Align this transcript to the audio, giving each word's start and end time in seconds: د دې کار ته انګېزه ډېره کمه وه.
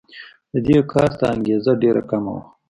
د 0.53 0.53
دې 0.67 0.77
کار 0.91 1.09
ته 1.19 1.25
انګېزه 1.33 1.73
ډېره 1.81 2.01
کمه 2.09 2.31
وه. 2.35 2.43